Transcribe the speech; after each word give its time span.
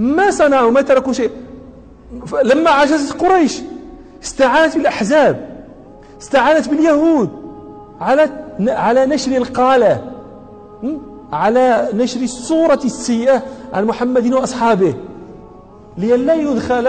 ما 0.00 0.30
صنعوا 0.30 0.70
ما 0.70 0.80
تركوا 0.80 1.12
شيء. 1.12 1.30
لما 2.44 2.70
عجزت 2.70 3.22
قريش 3.22 3.60
استعانت 4.22 4.76
بالأحزاب 4.76 5.48
استعانت 6.20 6.68
باليهود. 6.68 7.30
على 8.00 8.30
على 8.60 9.06
نشر 9.06 9.36
القالة 9.36 10.12
على 11.32 11.88
نشر 11.94 12.20
الصورة 12.20 12.80
السيئة 12.84 13.42
عن 13.72 13.84
محمد 13.84 14.32
وأصحابه. 14.32 14.94
لئلا 15.98 16.34
يدخل 16.34 16.88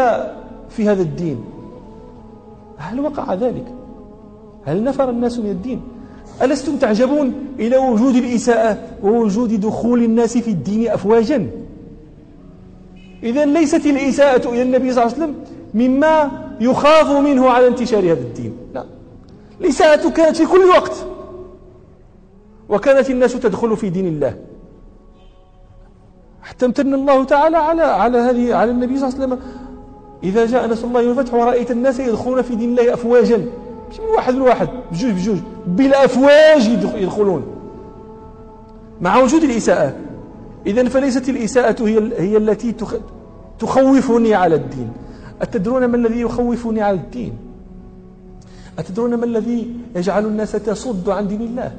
في 0.69 0.89
هذا 0.89 1.01
الدين. 1.01 1.43
هل 2.77 2.99
وقع 2.99 3.33
ذلك؟ 3.33 3.65
هل 4.65 4.83
نفر 4.83 5.09
الناس 5.09 5.39
من 5.39 5.49
الدين؟ 5.49 5.81
ألستم 6.41 6.75
تعجبون 6.75 7.33
إلى 7.59 7.77
وجود 7.77 8.15
الإساءة 8.15 8.77
ووجود 9.03 9.61
دخول 9.61 10.03
الناس 10.03 10.37
في 10.37 10.51
الدين 10.51 10.89
أفواجا؟ 10.89 11.47
إذا 13.23 13.45
ليست 13.45 13.85
الإساءة 13.85 14.49
إلى 14.49 14.61
النبي 14.61 14.93
صلى 14.93 15.03
الله 15.03 15.13
عليه 15.13 15.23
وسلم 15.23 15.35
مما 15.73 16.31
يخاف 16.59 17.11
منه 17.11 17.49
على 17.49 17.67
انتشار 17.67 17.99
هذا 17.99 18.11
الدين. 18.11 18.57
لا. 18.73 18.85
الإساءة 19.61 20.09
كانت 20.09 20.37
في 20.37 20.45
كل 20.45 20.59
وقت. 20.59 21.05
وكانت 22.69 23.09
الناس 23.09 23.33
تدخل 23.33 23.77
في 23.77 23.89
دين 23.89 24.07
الله. 24.07 24.35
حتى 26.41 26.65
امتن 26.65 26.93
الله 26.93 27.23
تعالى 27.23 27.57
على 27.57 27.81
على 27.81 28.17
هذه 28.17 28.55
على 28.55 28.71
النبي 28.71 28.97
صلى 28.97 29.07
الله 29.07 29.21
عليه 29.21 29.25
وسلم. 29.25 29.39
إذا 30.23 30.45
جاء 30.45 30.67
نصر 30.67 30.87
الله 30.87 31.07
والفتح 31.07 31.33
ورأيت 31.33 31.71
الناس 31.71 31.99
يدخلون 31.99 32.41
في 32.41 32.55
دين 32.55 32.69
الله 32.69 32.93
أفواجا. 32.93 33.37
مش 33.91 33.99
من 33.99 34.05
واحد 34.15 34.33
لواحد 34.33 34.69
بجوج 34.91 35.11
بجوج. 35.11 35.37
بالأفواج 35.67 36.67
يدخلون. 36.95 37.43
مع 39.01 39.17
وجود 39.17 39.43
الإساءة. 39.43 39.95
إذا 40.67 40.89
فليست 40.89 41.29
الإساءة 41.29 41.87
هي 41.87 42.11
هي 42.17 42.37
التي 42.37 42.71
تخوفني 43.61 44.33
على 44.33 44.55
الدين. 44.55 44.89
أتدرون 45.41 45.85
ما 45.85 45.97
الذي 45.97 46.21
يخوفني 46.21 46.81
على 46.81 46.97
الدين؟ 46.97 47.33
أتدرون 48.79 49.15
ما 49.15 49.25
الذي 49.25 49.75
يجعل 49.95 50.25
الناس 50.25 50.51
تصد 50.51 51.09
عن 51.09 51.27
دين 51.27 51.41
الله؟ 51.41 51.71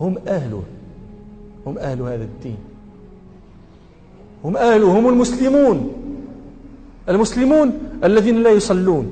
هم 0.00 0.18
أهله 0.28 0.62
هم 1.66 1.78
أهل 1.78 2.00
هذا 2.02 2.24
الدين. 2.24 2.56
هم 4.44 4.56
أهله 4.56 4.98
هم 4.98 5.08
المسلمون. 5.08 5.92
المسلمون 7.08 7.72
الذين 8.04 8.42
لا 8.42 8.50
يصلون 8.50 9.10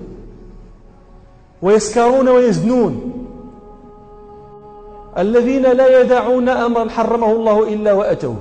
ويسكرون 1.62 2.28
ويزنون. 2.28 3.12
الذين 5.18 5.62
لا 5.62 6.00
يدعون 6.00 6.48
أمرا 6.48 6.88
حرمه 6.88 7.32
الله 7.32 7.74
إلا 7.74 7.92
وأتوه. 7.92 8.36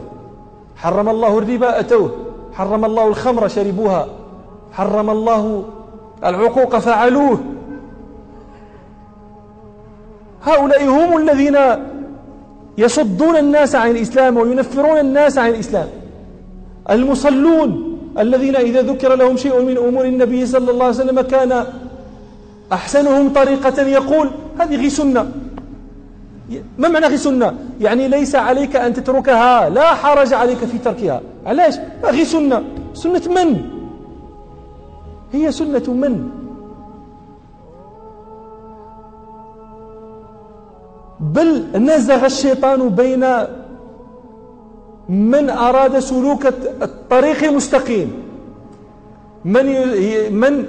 حرم 0.76 1.10
الله 1.10 1.38
الربا 1.38 1.80
أتوه. 1.80 2.31
حرم 2.54 2.86
الله 2.86 3.08
الخمر 3.08 3.48
شربوها. 3.48 4.08
حرم 4.72 5.10
الله 5.10 5.64
العقوق 6.26 6.78
فعلوه. 6.78 7.40
هؤلاء 10.44 10.84
هم 10.86 11.18
الذين 11.18 11.58
يصدون 12.78 13.38
الناس 13.38 13.76
عن 13.76 13.92
الإسلام 13.92 14.38
وينفرون 14.38 15.00
الناس 15.00 15.38
عن 15.38 15.50
الإسلام. 15.50 15.88
المصلون 16.90 17.98
الذين 18.20 18.56
إذا 18.56 18.82
ذكر 18.82 19.16
لهم 19.16 19.38
شيء 19.38 19.62
من 19.62 19.78
أمور 19.78 20.06
النبي 20.06 20.46
صلى 20.46 20.72
الله 20.72 20.86
عليه 20.86 20.96
وسلم 20.96 21.22
كان 21.22 21.66
أحسنهم 22.74 23.34
طريقة 23.34 23.82
يقول 23.82 24.30
هذه 24.60 24.88
سنة. 24.88 25.32
ما 26.78 26.88
معنى 26.88 27.06
غي 27.06 27.18
سنة؟ 27.18 27.56
يعني 27.82 28.08
ليس 28.08 28.36
عليك 28.36 28.76
أن 28.76 28.94
تتركها 28.94 29.70
لا 29.70 29.94
حرج 29.94 30.34
عليك 30.34 30.58
في 30.58 30.78
تركها. 30.78 31.22
علاش؟ 31.46 31.76
غي 32.04 32.26
سنة. 32.26 32.64
سنة 32.94 33.22
من؟ 33.36 33.62
هي 35.34 35.52
سنة 35.52 35.94
من؟ 35.94 36.30
بل 41.20 41.64
نزغ 41.76 42.26
الشيطان 42.26 42.90
بين 42.90 43.26
من 45.10 45.50
أراد 45.50 46.00
سلوك 46.00 46.46
الطريق 46.82 47.44
المستقيم 47.44 48.14
من 49.46 49.66
من 50.34 50.66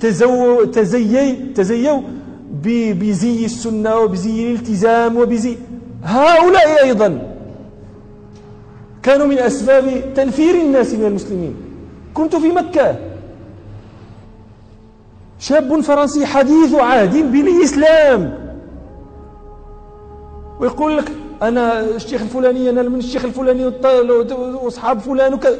تزو 0.00 0.64
تزيي 0.64 1.32
تزيوا 1.32 2.00
بزي 2.94 3.44
السنة 3.44 3.96
وبزي 3.96 4.46
الالتزام 4.46 5.16
وبزي 5.16 5.56
هؤلاء 6.04 6.84
أيضا 6.84 7.36
كانوا 9.02 9.26
من 9.26 9.38
أسباب 9.38 10.14
تنفير 10.14 10.54
الناس 10.54 10.94
من 10.94 11.04
المسلمين. 11.04 11.54
كنت 12.14 12.36
في 12.36 12.48
مكة. 12.48 12.96
شاب 15.38 15.80
فرنسي 15.80 16.26
حديث 16.26 16.74
عهد 16.74 17.32
بالإسلام. 17.32 18.50
ويقول 20.60 20.96
لك 20.96 21.12
أنا 21.42 21.80
الشيخ 21.80 22.22
الفلاني 22.22 22.70
أنا 22.70 22.82
من 22.82 22.98
الشيخ 22.98 23.24
الفلاني 23.24 23.72
وأصحاب 24.62 24.98
فلان 24.98 25.34
وكذا 25.34 25.58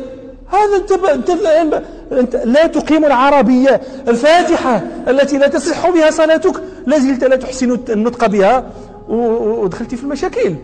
هذا 0.51 0.77
انت 0.77 0.93
انت 0.93 1.31
الان 1.31 1.83
انت 2.13 2.37
لا 2.37 2.67
تقيم 2.67 3.05
العربية 3.05 3.81
الفاتحة 4.09 4.83
التي 5.09 5.39
لا 5.39 5.49
تصح 5.49 5.91
بها 5.91 6.11
صلاتك 6.11 6.63
لا 6.87 6.99
زلت 6.99 7.25
لا 7.25 7.37
تحسن 7.37 7.79
النطق 7.89 8.27
بها. 8.27 8.67
ودخلت 9.09 9.95
في 9.95 10.05
المشاكل. 10.05 10.55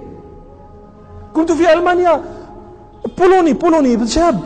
كنت 1.34 1.52
في 1.52 1.72
ألمانيا. 1.72 2.22
بولوني 3.18 3.52
بولوني 3.52 4.06
شاب. 4.06 4.40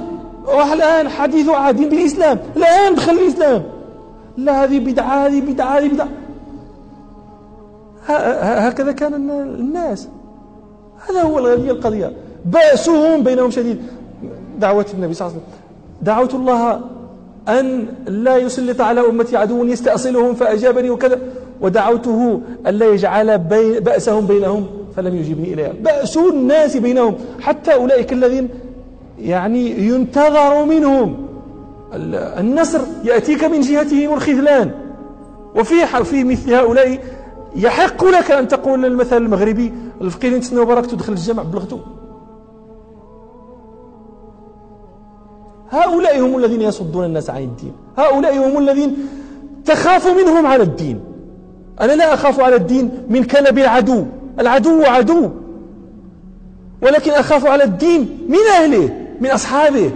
الآن 0.72 1.08
حديث 1.08 1.48
عهد 1.48 1.76
بالإسلام. 1.76 2.38
الآن 2.56 2.94
دخل 2.94 3.12
الإسلام. 3.12 3.62
لا 4.36 4.64
هذه 4.64 4.78
بدعة 4.78 5.26
هذه 5.26 5.40
بدعة 5.40 5.78
هذه 5.78 5.88
بدعة. 5.88 6.08
هكذا 8.66 8.92
كان 8.92 9.14
الناس. 9.14 10.08
هذا 11.08 11.22
هو 11.22 11.38
القضية. 11.38 12.12
بأسهم 12.44 13.22
بينهم 13.22 13.50
شديد. 13.50 13.82
دعوة 14.60 14.86
النبي 14.94 15.14
صلى 15.14 15.28
الله 15.28 15.36
عليه 15.36 15.46
وسلم. 15.46 15.60
دعوت 16.02 16.34
الله 16.34 16.80
أن 17.48 17.86
لا 18.06 18.36
يسلط 18.36 18.80
على 18.80 19.00
أمتي 19.00 19.36
عدو 19.36 19.64
يستأصلهم 19.64 20.34
فأجابني 20.34 20.90
وكذا. 20.90 21.18
ودعوته 21.60 22.40
أن 22.66 22.74
لا 22.74 22.86
يجعل 22.86 23.38
بي 23.38 23.80
بأسهم 23.80 24.26
بينهم 24.26 24.66
فلم 24.96 25.16
يجيبني 25.16 25.54
إليها. 25.54 25.72
بأس 25.72 26.16
الناس 26.16 26.76
بينهم. 26.76 27.14
حتى 27.40 27.74
أولئك 27.74 28.12
الذين 28.12 28.48
يعني 29.18 29.88
ينتظر 29.88 30.64
منهم. 30.64 31.16
النصر 32.42 32.80
يأتيك 33.04 33.44
من 33.44 33.60
جهتهم 33.60 34.14
الخذلان. 34.14 34.70
وفي 35.56 35.86
في 36.04 36.24
مثل 36.24 36.54
هؤلاء 36.54 36.98
يحق 37.56 38.04
لك 38.04 38.30
أن 38.30 38.48
تقول 38.48 38.84
المثل 38.84 39.16
المغربي 39.16 39.72
الفقير 40.00 40.38
تسنى 40.38 40.60
وبرك 40.60 40.86
تدخل 40.86 41.12
الجامع 41.12 41.42
بلغته. 41.42 41.80
هؤلاء 45.70 46.20
هم 46.20 46.36
الذين 46.36 46.62
يصدون 46.62 47.04
الناس 47.04 47.30
عن 47.30 47.42
الدين. 47.42 47.72
هؤلاء 47.98 48.48
هم 48.48 48.58
الذين 48.58 49.08
تخاف 49.64 50.06
منهم 50.06 50.46
على 50.46 50.62
الدين. 50.62 51.00
أنا 51.80 51.92
لا 51.92 52.14
أخاف 52.14 52.40
على 52.40 52.56
الدين 52.56 52.90
من 53.08 53.24
كلب 53.24 53.58
العدو 53.58 54.04
العدو 54.40 54.82
عدو. 54.82 55.30
ولكن 56.82 57.10
أخاف 57.10 57.46
على 57.46 57.64
الدين 57.64 58.26
من 58.28 58.38
أهله 58.58 58.96
من 59.20 59.30
أصحابه. 59.30 59.90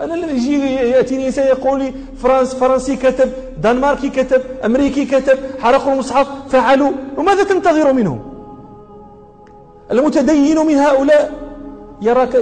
أنا 0.00 0.14
الذي 0.14 0.36
يجي 0.36 0.74
يأتيني 0.74 1.26
إنسان 1.26 1.46
يقول 1.46 1.78
لي 1.78 1.92
فرنس 2.16 2.54
فرنسي 2.54 2.96
كتب 2.96 3.32
دنماركي 3.62 4.10
كتب 4.10 4.42
أمريكي 4.64 5.04
كتب 5.04 5.38
حرقوا 5.58 5.92
المصحف 5.92 6.26
فعلوا. 6.48 6.92
وماذا 7.16 7.44
تنتظر 7.44 7.92
منهم؟ 7.92 8.20
المتدين 9.90 10.66
من 10.66 10.74
هؤلاء 10.74 11.49
يراك 12.02 12.34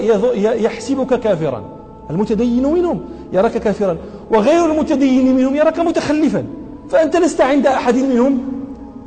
يحسبك 0.65 1.21
كافرا. 1.21 1.65
المتدين 2.11 2.67
منهم 2.67 3.01
يراك 3.33 3.59
كافرا. 3.59 3.97
وغير 4.31 4.73
المتدين 4.73 5.37
منهم 5.37 5.57
يراك 5.57 5.79
متخلفا. 5.79 6.47
فأنت 6.89 7.17
لست 7.17 7.41
عند 7.41 7.67
أحد 7.67 7.95
منهم 7.95 8.39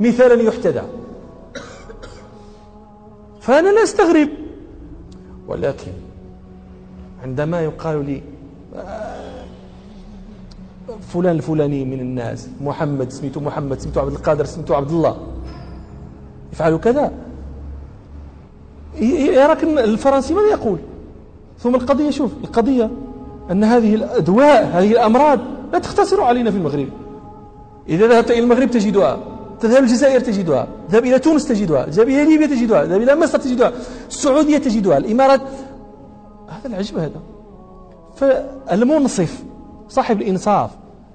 مثالا 0.00 0.42
يحتدى. 0.42 0.82
فأنا 3.40 3.68
لا 3.68 3.82
أستغرب. 3.82 4.28
ولكن 5.48 5.92
عندما 7.22 7.60
يقال 7.60 8.04
لي 8.04 8.22
فلان 11.00 11.36
الفلاني 11.36 11.84
من 11.84 12.00
الناس 12.00 12.48
محمد 12.60 13.10
سميته 13.10 13.40
محمد 13.40 13.80
سميته 13.80 14.00
عبد 14.00 14.12
القادر 14.12 14.44
سميته 14.44 14.76
عبد 14.76 14.90
الله 14.90 15.16
يفعل 16.52 16.76
كذا. 16.76 17.12
يراك 19.00 19.64
الفرنسي 19.64 20.34
ماذا 20.34 20.48
يقول؟ 20.48 20.78
ثم 21.58 21.74
القضية 21.74 22.10
شوف 22.10 22.30
القضية 22.44 22.90
أن 23.50 23.64
هذه 23.64 23.94
الأدواء 23.94 24.70
هذه 24.72 24.92
الأمراض 24.92 25.38
لا 25.72 25.78
تختصر 25.78 26.20
علينا 26.20 26.50
في 26.50 26.56
المغرب. 26.56 26.88
إذا 27.88 28.06
ذهبت 28.06 28.30
إلى 28.30 28.40
المغرب 28.40 28.70
تجدها 28.70 29.18
تذهب 29.60 29.82
الجزائر 29.82 30.20
تجدها 30.20 30.68
ذهب 30.90 31.04
إلى 31.04 31.18
تونس 31.18 31.48
تجدها 31.48 31.86
ذهب 31.86 32.08
إلى 32.08 32.24
ليبيا 32.24 32.46
تجدها 32.46 32.84
ذهب 32.84 33.02
إلى 33.02 33.16
مصر 33.16 33.38
تجدها 33.38 33.72
السعودية 34.08 34.58
تجدها 34.58 34.98
الإمارات. 34.98 35.40
هذا 36.48 36.66
العجب 36.66 36.98
هذا. 36.98 37.20
فالمنصف 38.16 39.42
صاحب 39.88 40.22
الإنصاف 40.22 40.70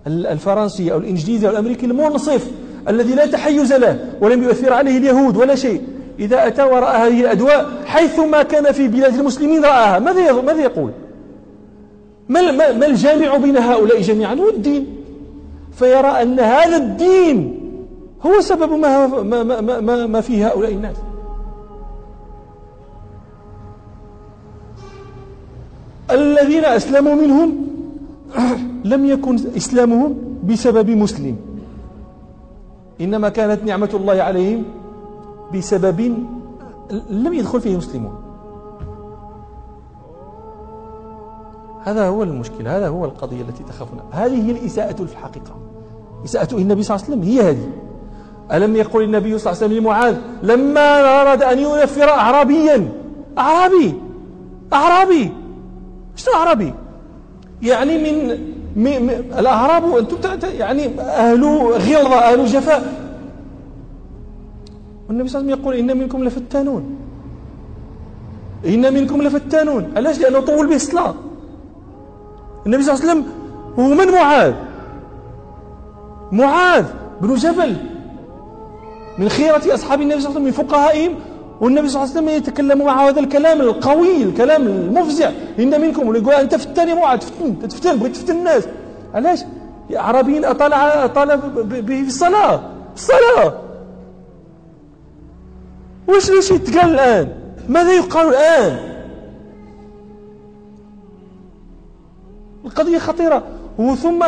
الفرنسي 0.08 0.92
أو 0.94 0.98
الإنجليزي 0.98 1.48
أو 1.48 1.52
الأمريكي 1.52 1.86
المنصف 1.86 2.52
الذي 2.88 3.16
لا 3.16 3.26
تحيز 3.26 3.74
له 3.74 4.14
ولم 4.22 4.44
يؤثر 4.44 4.74
عليه 4.74 4.98
اليهود 4.98 5.38
ولا 5.38 5.56
شيء 5.56 5.82
إذا 6.20 6.48
أتى 6.48 6.64
ورأى 6.64 6.98
هذه 6.98 7.22
الأدواء 7.22 7.70
حيثما 7.86 8.44
كان 8.44 8.72
في 8.72 8.88
بلاد 8.88 9.16
المسلمين 9.16 9.66
رآها 9.66 10.00
ماذا 10.00 10.32
ماذا 10.32 10.62
يقول؟ 10.62 10.92
ما 12.30 12.52
ما 12.72 12.86
الجامع 12.86 13.38
بين 13.38 13.58
هؤلاء 13.58 14.02
جميعا؟ 14.02 14.36
هو 14.36 14.50
الدين. 14.50 14.88
فيرى 15.72 16.08
أن 16.08 16.40
هذا 16.40 16.78
الدين 16.78 17.60
هو 18.26 18.42
سبب 18.42 18.72
ما, 18.72 19.08
ما, 19.08 19.44
ما, 19.44 19.82
ما, 19.82 20.06
ما 20.06 20.22
فيه 20.22 20.48
هؤلاء 20.48 20.72
الناس. 20.72 20.96
الذين 26.12 26.66
أسلموا 26.66 27.16
منهم 27.16 27.68
لم 28.92 29.06
يكن 29.06 29.36
إسلامهم 29.58 30.18
بسبب 30.44 30.90
مسلم. 30.90 31.36
إنما 33.02 33.30
كانت 33.30 33.64
نعمة 33.64 33.90
الله 33.94 34.22
عليهم 34.22 34.64
بسبب 35.54 36.00
لم 37.10 37.34
يدخل 37.34 37.62
فيه 37.62 37.78
مسلمون. 37.78 38.16
هذا 41.84 42.08
هو 42.08 42.24
المشكل 42.24 42.68
هذا 42.68 42.88
هو 42.88 43.06
القضية 43.06 43.42
التي 43.42 43.64
تخافون 43.64 44.00
هذه 44.12 44.48
هي 44.48 44.52
الإساءة 44.52 44.96
في 44.96 45.12
الحقيقة. 45.12 45.56
إساءة 46.26 46.56
النبي 46.56 46.84
صلى 46.84 46.96
الله 46.96 47.06
عليه 47.06 47.18
وسلم 47.18 47.32
هي 47.32 47.50
هذه. 47.50 47.70
ألم 48.54 48.76
يقل 48.76 49.04
النبي 49.04 49.38
صلى 49.38 49.52
الله 49.54 49.64
عليه 49.64 49.74
وسلم 49.74 49.84
لمعاذ 49.84 50.16
لما 50.44 51.22
أراد 51.22 51.44
أن 51.44 51.60
ينفر 51.60 52.10
أعرابيا 52.10 52.90
أعرابي 53.38 53.94
أعرابي 54.74 55.32
شنو 56.16 56.34
أعرابي؟ 56.34 56.74
يعني 57.62 57.98
من, 57.98 58.28
من 58.76 59.10
الأعراب 59.40 59.98
أنتم 59.98 60.18
يعني 60.44 61.00
أهل 61.00 61.44
غلظة 61.74 62.16
أهل 62.16 62.46
جفاء. 62.46 63.07
والنبي 65.10 65.30
صلى 65.30 65.42
الله 65.42 65.52
عليه 65.52 65.62
وسلم 65.62 65.76
يقول 65.76 65.76
إن 65.76 65.98
منكم 65.98 66.24
لفتانون. 66.24 66.98
إن 68.66 68.94
منكم 68.94 69.22
لفتانون. 69.22 69.92
علاش؟ 69.96 70.20
لأنه 70.20 70.40
طول 70.40 70.68
به 70.68 70.76
الصلاة 70.76 71.14
النبي 72.66 72.84
صلى 72.84 72.94
الله 72.94 73.04
عليه 73.04 73.12
وسلم 73.12 73.26
هو 73.80 73.94
من 73.94 74.12
معاذ؟ 74.12 74.54
معاذ 76.32 76.86
بن 77.22 77.36
جبل. 77.36 77.76
من 79.18 79.30
خيرة 79.30 79.74
أصحاب 79.74 80.02
النبي 80.02 80.22
صلى 80.22 80.30
الله 80.30 80.40
عليه 80.40 80.40
وسلم 80.40 80.44
من 80.44 80.52
فقهائهم. 80.52 81.16
والنبي 81.62 81.88
صلى 81.90 82.04
الله 82.04 82.12
عليه 82.14 82.22
وسلم 82.22 82.38
يتكلم 82.38 82.86
مع 82.86 83.08
هذا 83.08 83.20
الكلام 83.20 83.62
القوي 83.62 84.24
الكلام 84.24 84.68
المفزع. 84.68 85.32
إن 85.60 85.82
منكم 85.82 86.16
يقول 86.16 86.34
أنت 86.34 86.56
فتاني 86.56 86.94
معاذ 86.94 87.20
تفتن 87.20 87.60
تفتن 87.70 87.98
بغيت 87.98 88.16
تفتن 88.16 88.36
الناس. 88.36 88.68
علاش؟ 89.14 89.44
أعرابي 89.96 90.48
أطال 90.48 90.74
أطال 90.74 91.38
به 91.66 92.02
في 92.02 92.08
الصلاة. 92.08 92.62
الصلاة. 92.96 93.67
واش 96.08 96.30
واش 96.30 96.52
يتقال 96.52 96.90
الآن؟ 96.94 97.28
ماذا 97.70 97.94
يقال 97.94 98.28
الآن؟ 98.28 98.80
القضية 102.66 102.98
خطيرة. 102.98 103.44
وثم 103.80 104.24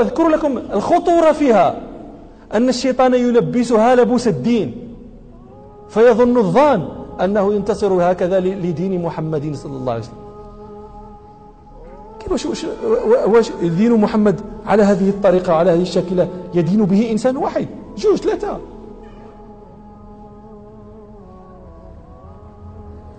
أذكر 0.00 0.28
لكم 0.28 0.58
الخطورة 0.58 1.32
فيها. 1.32 1.80
أن 2.54 2.68
الشيطان 2.68 3.14
يلبسها 3.14 3.94
لبوس 3.94 4.28
الدين. 4.28 4.94
فيظن 5.88 6.38
الظان 6.38 6.88
أنه 7.20 7.54
ينتصر 7.54 8.12
هكذا 8.12 8.40
لدين 8.40 9.02
محمد 9.02 9.54
صلى 9.54 9.76
الله 9.76 9.92
عليه 9.92 10.02
وسلم. 10.02 10.22
واش 12.30 12.46
واش 12.46 12.66
واش 13.26 13.50
دين 13.62 13.92
محمد 13.92 14.40
على 14.66 14.82
هذه 14.82 15.08
الطريقة 15.08 15.52
على 15.52 15.70
هذه 15.70 15.82
الشكلة 15.82 16.28
يدين 16.54 16.84
به 16.84 17.10
إنسان 17.10 17.36
واحد؟ 17.36 17.66
جوج 17.96 18.16
ثلاثة. 18.16 18.58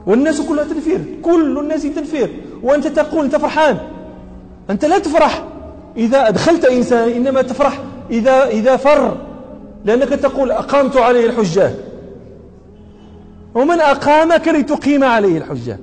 والناس 0.05 0.41
كلها 0.41 0.63
تنفير. 0.63 1.05
كل 1.21 1.59
الناس 1.59 1.83
تنفير. 1.83 2.44
وأنت 2.63 2.88
تقول 2.88 3.25
أنت 3.25 3.35
فرحان. 3.35 3.77
أنت 4.69 4.85
لا 4.85 5.00
تفرح. 5.00 5.44
إذا 5.97 6.27
أدخلت 6.27 6.65
إنسان 6.65 7.09
إنما 7.09 7.41
تفرح. 7.41 7.79
إذا, 8.11 8.47
إذا 8.47 8.75
فر. 8.75 9.17
لأنك 9.85 10.09
تقول 10.09 10.51
أقامت 10.51 10.97
عليه 10.97 11.25
الحجة. 11.25 11.71
ومن 13.55 13.79
أقامك 13.79 14.47
لتقيم 14.47 15.03
عليه 15.03 15.38
الحجة. 15.38 15.79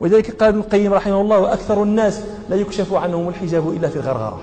ولذلك 0.00 0.30
قال 0.30 0.48
ابن 0.48 0.58
القيم 0.58 0.92
رحمه 0.92 1.20
الله 1.20 1.38
وأكثر 1.38 1.82
الناس 1.82 2.20
لا 2.50 2.56
يكشف 2.56 2.94
عنهم 2.94 3.28
الحجاب 3.28 3.68
إلا 3.68 3.88
في 3.88 3.96
الغرغرة. 3.96 4.40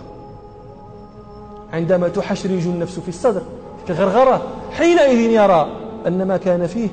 عندما 1.74 2.08
تحشرج 2.08 2.68
النفس 2.68 3.00
في 3.00 3.10
الصدر 3.10 3.42
في 3.86 3.90
الغرغرة 3.94 4.42
حينئذ 4.72 5.20
يرى 5.20 5.68
أن 6.08 6.28
ما 6.28 6.38
كان 6.38 6.68
فيه 6.68 6.88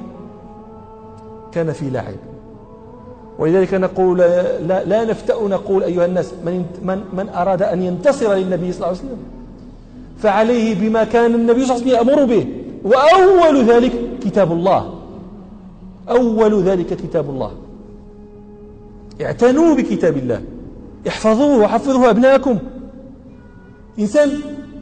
كان 1.53 1.73
في 1.73 1.91
لعب. 1.91 2.15
ولذلك 3.39 3.75
نقول 3.75 4.19
لا, 4.19 4.85
لا 4.85 5.05
نفتأ 5.05 5.35
نقول 5.49 5.83
أيها 5.83 6.07
الناس 6.07 6.33
من, 6.45 6.65
من, 6.83 7.01
من 7.13 7.29
أراد 7.29 7.63
أن 7.63 7.83
ينتصر 7.83 8.35
للنبي 8.35 8.73
صلى 8.73 8.77
الله 8.77 8.87
عليه 8.87 8.99
وسلم 8.99 9.19
فعليه 10.19 10.75
بما 10.75 11.05
كان 11.05 11.35
النبي 11.35 11.67
صلى 11.67 11.77
الله 11.77 11.99
عليه 11.99 12.03
وسلم 12.03 12.11
يأمر 12.11 12.25
به. 12.25 12.47
وأول 12.85 13.65
ذلك 13.65 13.93
كتاب 14.21 14.53
الله. 14.53 14.95
أول 16.09 16.63
ذلك 16.63 16.87
كتاب 16.87 17.31
الله. 17.31 17.53
اعتنوا 19.23 19.75
بكتاب 19.75 20.17
الله. 20.17 20.43
احفظوه 21.09 21.59
وحفظوه 21.59 22.11
أبنائكم 22.11 22.59
إنسان 23.99 24.31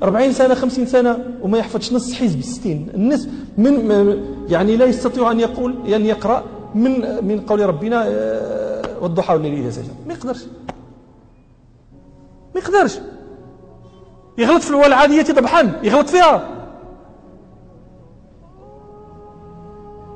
أربعين 0.03 0.33
سنة 0.33 0.55
خمسين 0.55 0.87
سنة 0.87 1.19
وما 1.43 1.59
يحفظش 1.59 1.93
نص 1.93 2.13
حزب 2.13 2.41
ستين. 2.41 2.89
النص 2.95 3.29
من 3.59 4.17
يعني 4.49 4.77
لا 4.77 4.85
يستطيع 4.85 5.31
أن 5.31 5.41
يقول 5.41 5.75
أن 5.95 6.07
يقرأ 6.07 6.45
من 6.75 7.25
من 7.25 7.41
قول 7.41 7.67
ربنا 7.67 8.05
آه، 8.09 8.83
والضحى 9.01 9.35
والليل 9.35 9.59
إذا 9.59 9.71
سجى. 9.71 9.91
ما 10.07 10.15
يقدرش. 10.15 10.45
ما 12.55 12.61
يقدرش. 12.61 12.99
يغلط 14.39 14.63
في 14.63 14.87
العادية 14.87 15.23
طبحا 15.23 15.81
يغلط 15.83 16.09
فيها. 16.09 16.49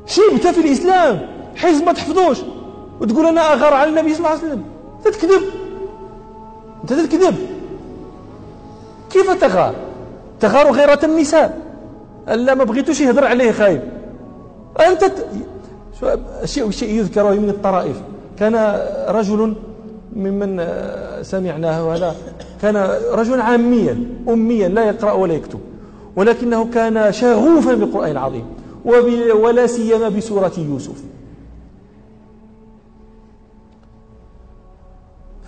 شيبت 0.06 0.47
في 0.47 0.61
الإسلام. 0.61 1.29
حيث 1.56 1.82
ما 1.82 1.93
تحفظوش. 1.93 2.38
وتقول 3.00 3.26
أنا 3.26 3.52
أغار 3.52 3.75
على 3.75 3.91
النبي 3.91 4.14
صلى 4.14 4.19
الله 4.19 4.29
عليه 4.29 4.38
وسلم. 4.40 4.64
تتكذب 5.04 5.42
أنت 6.83 6.92
تتكذب 6.92 7.37
كيف 9.11 9.30
تغار؟ 9.30 9.75
تغار 10.40 10.71
غيرة 10.73 11.00
النساء. 11.04 11.61
ألا 12.28 12.54
ما 12.54 12.64
بغيتوش 12.64 13.00
يهدر 13.00 13.25
عليه 13.25 13.52
خايب. 13.52 13.83
أنت 14.80 15.04
ت... 15.04 15.26
شيء 16.45 16.71
شيء 16.71 16.95
يذكر 16.95 17.33
من 17.33 17.49
الطرائف. 17.49 18.02
كان 18.38 18.80
رجل 19.09 19.54
ممن 20.16 20.69
سمعناه 21.23 21.97
هذا 21.97 22.14
كان 22.62 22.76
رجل 23.12 23.40
عاميا 23.40 24.07
أميا 24.28 24.69
لا 24.69 24.85
يقرأ 24.85 25.12
ولا 25.12 25.35
يكتب 25.35 25.61
ولكنه 26.16 26.71
كان 26.71 27.12
شغوفا 27.12 27.75
بالقرآن 27.75 28.11
العظيم 28.11 28.45
ولا 29.35 29.66
سيما 29.66 30.09
بسورة 30.09 30.52
يوسف. 30.59 31.02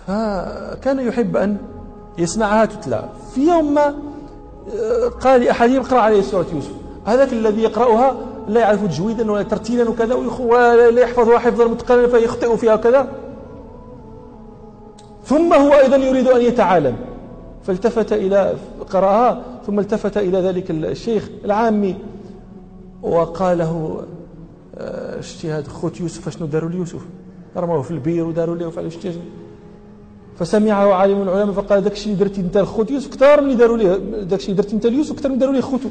فكان 0.07 0.99
يحب 0.99 1.37
أن 1.37 1.57
يسمعها 2.17 2.65
تتلى. 2.65 3.09
في 3.35 3.47
يوم 3.47 3.73
ما 3.73 3.95
آه، 4.75 5.07
قال 5.07 5.41
لأحدهم 5.41 5.81
اقرأ 5.81 5.99
عليه 5.99 6.21
سورة 6.21 6.45
يوسف. 6.53 6.73
هذاك 7.05 7.33
الذي 7.33 7.61
يقرأها 7.61 8.15
لا 8.47 8.61
يعرف 8.61 8.85
تجويدا 8.85 9.31
ولا 9.31 9.43
ترتيلا 9.43 9.89
وكذا 9.89 10.15
ولا 10.39 11.01
يحفظها 11.01 11.39
حفظا 11.39 11.65
متقنا 11.65 12.07
فيخطئ 12.07 12.57
فيها 12.57 12.73
وكذا 12.73 13.07
ثم 15.25 15.53
هو 15.53 15.73
أيضا 15.73 15.95
يريد 15.97 16.27
أن 16.27 16.41
يتعالم. 16.41 16.95
فالتفت 17.63 18.13
إلى 18.13 18.55
قرأها 18.89 19.41
ثم 19.67 19.79
التفت 19.79 20.17
إلى 20.17 20.37
ذلك 20.37 20.71
الشيخ 20.71 21.29
العامي 21.45 21.95
وقال 23.03 23.57
له 23.57 24.03
آه، 24.77 25.21
هذا 25.43 25.69
خوت 25.69 25.99
يوسف 25.99 26.29
شنو 26.29 26.47
داروا 26.47 26.69
ليوسف 26.69 27.01
رموه 27.57 27.81
في 27.81 27.91
البير 27.91 28.25
وداروا 28.25 28.55
له 28.55 28.67
وفعلوا 28.67 28.89
شتي 28.89 29.19
فسمعه 30.39 30.93
عالم 30.93 31.19
من 31.19 31.27
العلماء 31.27 31.53
فقال 31.53 31.83
داك 31.83 31.93
الشيء 31.93 32.13
اللي 32.13 32.23
درتي 32.23 32.41
أنت 32.41 32.57
لخوت 32.57 32.91
يوسف 32.91 33.07
أكثر 33.07 33.41
من 33.41 33.47
اللي 33.47 33.55
داروا 33.55 33.77
ليه 33.77 33.95
داك 34.23 34.39
الشيء 34.39 34.51
اللي 34.51 34.61
درتي 34.61 34.75
أنت 34.75 34.85
ليوسف 34.85 35.11
أكثر 35.11 35.29
من 35.29 35.37
داروا 35.37 35.53
ليه 35.53 35.61
خوتو 35.61 35.89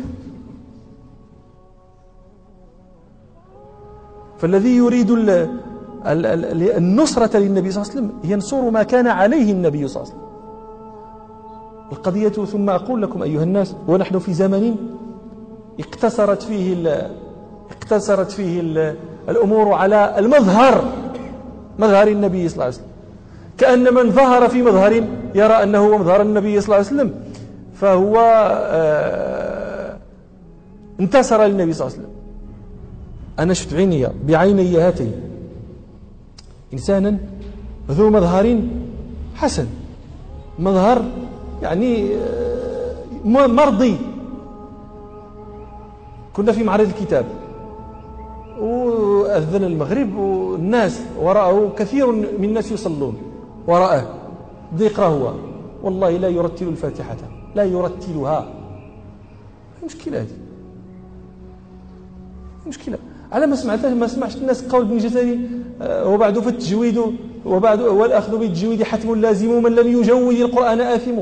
فالذي 4.42 4.76
يريد 4.76 5.10
النصرة 6.76 7.36
للنبي 7.38 7.70
صلى 7.70 7.82
الله 7.82 7.92
عليه 7.92 8.00
وسلم 8.02 8.10
ينصر 8.24 8.70
ما 8.70 8.82
كان 8.82 9.06
عليه 9.06 9.52
النبي 9.52 9.88
صلى 9.88 10.02
الله 10.02 10.12
عليه 10.12 10.22
وسلم. 10.22 10.32
القضية 11.92 12.28
ثم 12.28 12.70
أقول 12.70 13.02
لكم 13.02 13.22
أيها 13.22 13.42
الناس 13.42 13.74
ونحن 13.88 14.18
في 14.18 14.32
زمن 14.32 14.76
اقتصرت 15.80 16.42
فيه 16.42 16.86
اقتصرت 17.70 18.30
فيه 18.30 18.60
الأمور 19.28 19.72
على 19.72 20.14
المظهر 20.18 20.84
مظهر 21.78 22.08
النبي 22.08 22.48
صلى 22.48 22.54
الله 22.54 22.64
عليه 22.64 22.74
وسلم. 22.74 22.86
كأن 23.58 23.94
من 23.94 24.10
ظهر 24.10 24.48
في 24.48 24.62
مظهر 24.62 24.92
يرى 25.34 25.62
أنه 25.62 25.78
هو 25.78 25.98
مظهر 25.98 26.22
النبي 26.22 26.60
صلى 26.60 26.76
الله 26.76 26.86
عليه 26.86 26.96
وسلم 26.96 27.14
فهو 27.74 28.16
آه 28.66 29.96
انتصر 31.00 31.42
للنبي 31.44 31.72
صلى 31.72 31.86
الله 31.86 31.98
عليه 31.98 32.06
وسلم. 32.08 32.21
أنا 33.42 33.54
شفت 33.54 33.74
بعيني 33.74 34.08
بعيني 34.26 34.78
هاتين 34.78 35.12
إنسانا 36.72 37.18
ذو 37.90 38.10
مظهر 38.10 38.60
حسن. 39.34 39.66
مظهر 40.58 41.04
يعني 41.62 42.14
آه، 42.16 42.94
مرضي. 43.24 43.96
كنا 46.32 46.52
في 46.52 46.64
معرض 46.64 46.88
الكتاب. 46.88 47.26
وأذن 48.60 49.64
المغرب 49.64 50.16
والناس 50.16 51.00
وراءه 51.20 51.72
كثير 51.78 52.12
من 52.12 52.44
الناس 52.44 52.72
يصلون. 52.72 53.16
وراءه. 53.66 54.14
بدا 54.72 54.84
يقرأ 54.84 55.06
هو. 55.06 55.34
والله 55.82 56.10
لا 56.10 56.28
يرتل 56.28 56.68
الفاتحة. 56.68 57.16
لا 57.54 57.64
يرتلها. 57.64 58.48
مشكلة 59.84 60.20
هذه؟ 60.20 60.26
مشكلة 62.66 62.98
على 63.32 63.46
ما 63.46 63.56
سمعت 63.56 63.86
ما 63.86 64.06
سمعت 64.06 64.36
الناس 64.36 64.62
قول 64.62 64.82
ابن 64.82 64.98
جزري 64.98 65.40
آه، 65.82 66.08
وبعد 66.08 66.38
فالتجويد 66.38 67.02
وبعد 67.46 67.80
والأخذ 67.80 68.38
بالتجويد 68.38 68.82
حتم 68.82 69.14
لازم 69.14 69.62
من 69.62 69.74
لم 69.74 69.88
يجود 69.88 70.34
القرآن 70.34 70.80
آثم 70.80 71.18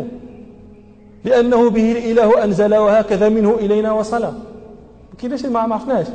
لأنه 1.25 1.71
به 1.71 1.93
الإله 1.93 2.45
أنزل 2.45 2.75
وهكذا 2.75 3.29
منه 3.29 3.55
إلينا 3.55 3.93
وصل 3.93 4.25
كيفاش 5.19 5.47
ما 5.47 5.61
عرفناش. 5.61 6.07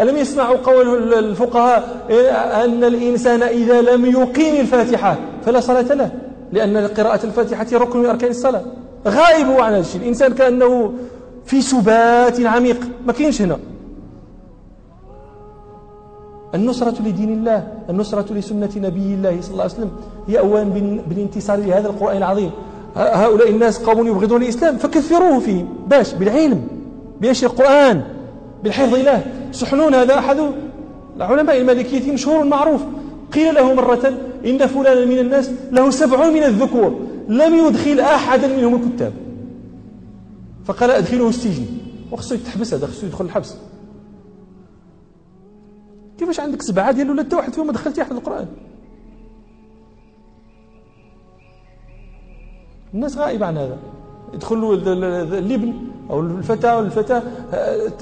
ألم 0.00 0.16
يسمعوا 0.16 0.56
قول 0.56 1.14
الفقهاء 1.14 2.06
أن 2.64 2.84
الإنسان 2.84 3.42
إذا 3.42 3.80
لم 3.80 4.06
يقيم 4.06 4.60
الفاتحة 4.60 5.16
فلا 5.44 5.60
صلاة 5.60 5.94
له 5.94 6.10
لأن 6.52 6.76
قراءة 6.76 7.26
الفاتحة 7.26 7.66
ركن 7.72 7.98
من 7.98 8.06
أركان 8.06 8.30
الصلاة. 8.30 8.62
غائب 9.08 9.50
عن 9.50 9.72
هذا 9.72 9.80
الشيء. 9.80 10.00
الإنسان 10.00 10.34
كأنه 10.34 10.92
في 11.46 11.62
سبات 11.62 12.40
عميق. 12.40 12.80
ما 13.06 13.12
كاينش 13.12 13.42
هنا. 13.42 13.58
النصرة 16.54 17.02
لدين 17.02 17.32
الله 17.32 17.68
النصرة 17.90 18.32
لسنة 18.32 18.70
نبي 18.76 19.14
الله 19.14 19.40
صلى 19.40 19.52
الله 19.52 19.62
عليه 19.62 19.74
وسلم. 19.74 19.90
هي 20.28 20.38
أولا 20.38 20.64
بالانتصار 21.08 21.58
لهذا 21.58 21.88
القرآن 21.88 22.16
العظيم. 22.16 22.50
هؤلاء 22.96 23.50
الناس 23.50 23.78
قوم 23.78 24.06
يبغضون 24.06 24.42
الإسلام 24.42 24.76
فكثروه 24.76 25.38
فيهم 25.38 25.68
باش 25.88 26.12
بالعلم 26.14 26.68
بنشر 27.20 27.46
القرآن 27.46 28.02
بالحفظ 28.64 28.94
له. 28.94 29.24
سحنون 29.52 29.94
هذا 29.94 30.18
أحد 30.18 30.36
العلماء 31.16 31.60
المالكية 31.60 32.12
مشهور 32.12 32.44
معروف. 32.44 32.80
قيل 33.34 33.54
له 33.54 33.74
مرة 33.74 34.14
إن 34.46 34.66
فلانا 34.66 35.04
من 35.04 35.18
الناس 35.18 35.50
له 35.72 35.90
سبعون 35.90 36.32
من 36.32 36.42
الذكور 36.42 37.00
لم 37.28 37.54
يدخل 37.54 38.00
أحدا 38.00 38.48
منهم 38.56 38.74
الكتاب. 38.74 39.12
فقال 40.64 40.90
أدخله 40.90 41.28
السجن. 41.28 41.64
وخصو 42.12 42.34
يتحبس 42.34 42.74
هذا 42.74 42.86
خصو 42.86 43.06
يدخل 43.06 43.24
الحبس. 43.24 43.54
كيفاش 46.20 46.40
عندك 46.40 46.62
سبعة؟ 46.62 46.92
ديال 46.92 47.10
ولا 47.10 47.26
واحد 47.32 47.52
فيهم 47.52 47.66
ما 47.66 47.72
دخلت 47.72 47.98
يحفظ 47.98 48.16
القرآن. 48.16 48.46
الناس 52.94 53.18
غائبة 53.18 53.46
عن 53.46 53.58
هذا. 53.58 53.78
يدخل 54.34 54.74
الابن 55.32 55.74
أو 56.10 56.20
الفتاة 56.20 57.22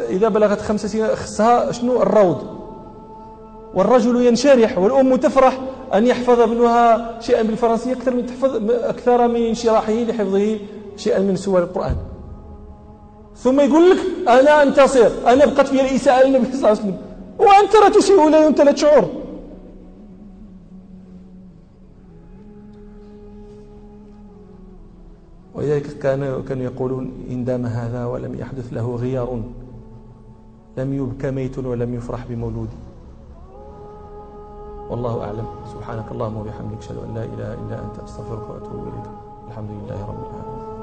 إذا 0.00 0.28
بلغت 0.28 0.60
خمس 0.60 0.86
سنين 0.86 1.06
خصها 1.06 1.72
شنو؟ 1.72 2.02
الروض. 2.02 2.58
والرجل 3.74 4.26
ينشرح 4.26 4.78
والأم 4.78 5.16
تفرح 5.16 5.60
أن 5.94 6.06
يحفظ 6.06 6.40
ابنها 6.40 7.20
شيئا 7.20 7.42
بالفرنسية 7.42 7.92
أكثر 7.92 8.14
من 8.14 8.26
تحفظ 8.26 8.70
أكثر 8.70 9.28
من 9.28 9.42
انشراحه 9.46 9.92
لحفظه 9.92 10.58
شيئا 10.96 11.18
من 11.18 11.36
سور 11.36 11.62
القرآن. 11.62 11.96
ثم 13.36 13.60
يقول 13.60 13.90
لك 13.90 13.98
أنا 14.28 14.62
أنتصر. 14.62 15.10
أنا 15.26 15.46
بقت 15.46 15.66
في 15.66 15.80
الإساءة 15.80 16.26
للنبي 16.26 16.44
صلى 16.44 16.54
الله 16.54 16.68
عليه 16.68 16.80
وسلم. 16.80 17.07
وأنت 17.38 17.76
لا 17.82 17.88
تسيء 17.88 18.28
إليه 18.28 18.44
وأنت 18.44 18.60
لا 18.60 18.72
تشعر. 18.72 19.08
ولذلك 25.54 25.98
كانوا 25.98 26.42
كانوا 26.48 26.64
يقولون 26.64 27.26
إن 27.30 27.44
دام 27.44 27.66
هذا 27.66 28.06
ولم 28.06 28.34
يحدث 28.34 28.72
له 28.72 28.96
غيار 28.96 29.42
لم 30.76 30.92
يبك 30.94 31.24
ميت 31.24 31.58
ولم 31.58 31.94
يفرح 31.94 32.26
بمولود. 32.28 32.68
والله 34.90 35.24
أعلم. 35.24 35.46
سبحانك 35.74 36.12
اللهم 36.12 36.36
وبحمدك 36.36 36.78
أشهد 36.78 36.96
أن 36.96 37.14
لا 37.14 37.24
إله 37.24 37.54
إلا 37.54 37.84
أنت 37.84 37.98
أستغفرك 38.04 38.50
وأتوب 38.50 38.82
إليك. 38.82 39.08
الحمد 39.48 39.70
لله 39.70 39.98
رب 40.06 40.20
العالمين. 40.30 40.77